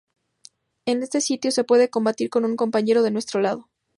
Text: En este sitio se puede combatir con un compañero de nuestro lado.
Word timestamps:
En 0.87 1.03
este 1.03 1.21
sitio 1.21 1.51
se 1.51 1.63
puede 1.63 1.91
combatir 1.91 2.31
con 2.31 2.43
un 2.43 2.55
compañero 2.55 3.03
de 3.03 3.11
nuestro 3.11 3.39
lado. 3.39 3.69